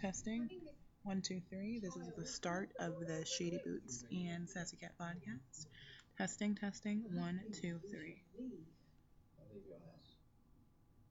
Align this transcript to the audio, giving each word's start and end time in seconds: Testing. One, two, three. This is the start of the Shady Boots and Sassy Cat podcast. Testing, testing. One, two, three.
Testing. 0.00 0.48
One, 1.02 1.20
two, 1.20 1.42
three. 1.50 1.78
This 1.78 1.94
is 1.94 2.10
the 2.16 2.24
start 2.24 2.70
of 2.78 2.98
the 3.06 3.22
Shady 3.26 3.60
Boots 3.64 4.02
and 4.10 4.48
Sassy 4.48 4.78
Cat 4.78 4.92
podcast. 4.98 5.66
Testing, 6.16 6.54
testing. 6.54 7.04
One, 7.12 7.40
two, 7.60 7.80
three. 7.90 8.22